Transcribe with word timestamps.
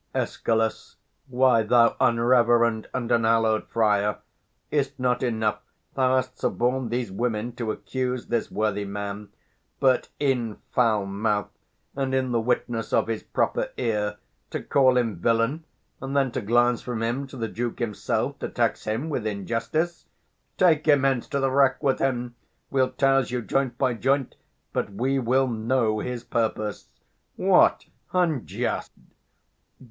Escal. 0.15 0.67
Why, 1.27 1.61
thou 1.61 1.95
unreverend 2.01 2.87
and 2.91 3.11
unhallow'd 3.11 3.67
friar, 3.67 4.17
Is't 4.71 4.99
not 4.99 5.21
enough 5.21 5.61
thou 5.93 6.15
hast 6.15 6.39
suborn'd 6.39 6.89
these 6.89 7.11
women 7.11 7.51
To 7.57 7.71
accuse 7.71 8.25
this 8.25 8.49
worthy 8.49 8.83
man, 8.83 9.29
but, 9.79 10.09
in 10.19 10.57
foul 10.71 11.05
mouth, 11.05 11.49
305 11.93 12.03
And 12.03 12.15
in 12.15 12.31
the 12.31 12.39
witness 12.39 12.91
of 12.91 13.09
his 13.09 13.21
proper 13.21 13.69
ear, 13.77 14.17
To 14.49 14.63
call 14.63 14.97
him 14.97 15.17
villain? 15.17 15.65
and 16.01 16.17
then 16.17 16.31
to 16.31 16.41
glance 16.41 16.81
from 16.81 17.03
him 17.03 17.27
To 17.27 17.37
the 17.37 17.47
Duke 17.47 17.77
himself, 17.77 18.39
to 18.39 18.49
tax 18.49 18.85
him 18.85 19.07
with 19.07 19.27
injustice? 19.27 20.05
Take 20.57 20.87
him 20.87 21.03
hence; 21.03 21.27
to 21.27 21.39
the 21.39 21.51
rack 21.51 21.83
with 21.83 21.99
him! 21.99 22.33
We'll 22.71 22.89
touse 22.89 23.29
you 23.29 23.43
Joint 23.43 23.77
by 23.77 23.93
joint, 23.93 24.35
but 24.73 24.91
we 24.93 25.19
will 25.19 25.47
know 25.47 25.99
his 25.99 26.23
purpose. 26.23 26.89
310 27.35 27.47
What, 27.47 27.85
'unjust'! 28.15 28.93